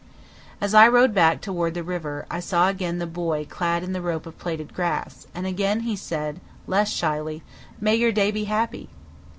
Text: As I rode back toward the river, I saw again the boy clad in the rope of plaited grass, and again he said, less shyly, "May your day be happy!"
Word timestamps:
As 0.59 0.73
I 0.73 0.87
rode 0.87 1.13
back 1.13 1.41
toward 1.41 1.75
the 1.75 1.83
river, 1.83 2.25
I 2.31 2.39
saw 2.39 2.67
again 2.69 2.97
the 2.97 3.05
boy 3.05 3.45
clad 3.45 3.83
in 3.83 3.93
the 3.93 4.01
rope 4.01 4.25
of 4.25 4.39
plaited 4.39 4.73
grass, 4.73 5.27
and 5.35 5.45
again 5.45 5.81
he 5.81 5.95
said, 5.95 6.41
less 6.65 6.91
shyly, 6.91 7.43
"May 7.79 7.97
your 7.97 8.11
day 8.11 8.31
be 8.31 8.45
happy!" 8.45 8.89